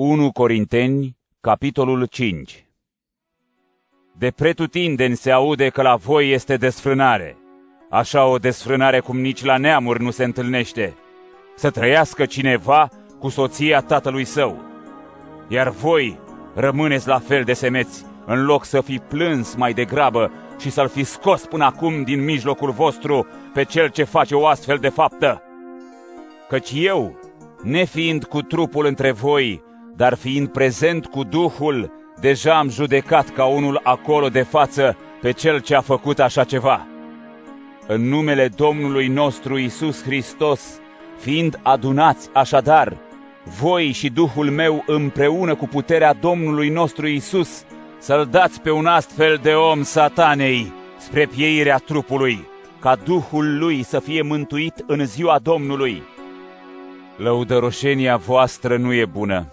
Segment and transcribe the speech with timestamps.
[0.00, 2.66] 1 Corinteni, capitolul 5
[4.18, 7.36] De pretutindeni se aude că la voi este desfrânare,
[7.90, 10.94] așa o desfrânare cum nici la neamuri nu se întâlnește,
[11.56, 12.88] să trăiască cineva
[13.18, 14.62] cu soția tatălui său.
[15.48, 16.18] Iar voi
[16.54, 21.04] rămâneți la fel de semeți, în loc să fi plâns mai degrabă și să-l fi
[21.04, 25.42] scos până acum din mijlocul vostru pe cel ce face o astfel de faptă.
[26.48, 27.18] Căci eu,
[27.62, 29.66] nefiind cu trupul între voi,
[29.98, 35.60] dar fiind prezent cu Duhul, deja am judecat ca unul acolo de față pe cel
[35.60, 36.86] ce a făcut așa ceva.
[37.86, 40.80] În numele Domnului nostru Isus Hristos,
[41.16, 42.96] fiind adunați așadar,
[43.60, 47.64] voi și Duhul meu împreună cu puterea Domnului nostru Isus,
[47.98, 52.46] să-l dați pe un astfel de om satanei spre pieirea trupului,
[52.80, 56.02] ca Duhul lui să fie mântuit în ziua Domnului.
[57.16, 59.48] Lăudăroșenia voastră nu e bună.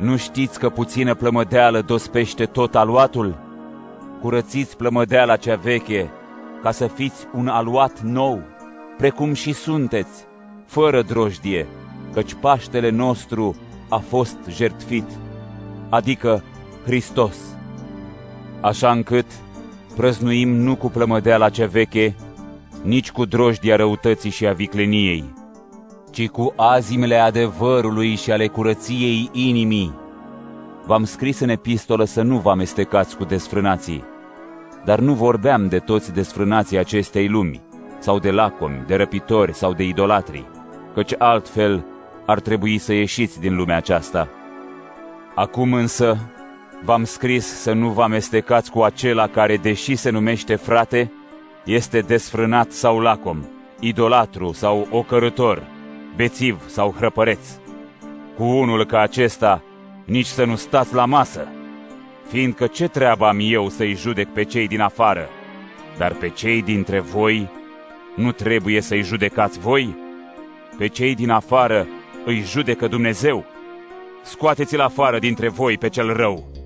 [0.00, 3.38] Nu știți că puțină plămădeală dospește tot aluatul?
[4.20, 6.10] Curățiți plămădeala cea veche,
[6.62, 8.42] ca să fiți un aluat nou,
[8.96, 10.26] precum și sunteți,
[10.66, 11.66] fără drojdie,
[12.12, 13.56] căci Paștele nostru
[13.88, 15.06] a fost jertfit,
[15.88, 16.42] adică
[16.84, 17.36] Hristos.
[18.60, 19.26] Așa încât
[19.96, 22.14] prăznuim nu cu plămădeala cea veche,
[22.82, 25.24] nici cu drojdia răutății și a vicleniei,
[26.10, 29.94] ci cu azimele adevărului și ale curăției inimii.
[30.86, 34.04] V-am scris în epistolă să nu vă amestecați cu desfrânații,
[34.84, 37.60] dar nu vorbeam de toți desfrânații acestei lumi,
[37.98, 40.46] sau de lacomi, de răpitori sau de idolatri,
[40.94, 41.84] căci altfel
[42.26, 44.28] ar trebui să ieșiți din lumea aceasta.
[45.34, 46.16] Acum însă
[46.84, 51.12] v-am scris să nu vă amestecați cu acela care, deși se numește frate,
[51.64, 53.44] este desfrânat sau lacom,
[53.80, 55.62] idolatru sau ocărător,
[56.20, 57.48] bețiv sau hrăpăreț.
[58.36, 59.62] Cu unul ca acesta,
[60.04, 61.48] nici să nu stați la masă,
[62.28, 65.28] fiindcă ce treabă am eu să-i judec pe cei din afară,
[65.98, 67.48] dar pe cei dintre voi
[68.16, 69.96] nu trebuie să-i judecați voi?
[70.78, 71.86] Pe cei din afară
[72.24, 73.44] îi judecă Dumnezeu.
[74.22, 76.59] Scoateți-l afară dintre voi pe cel rău.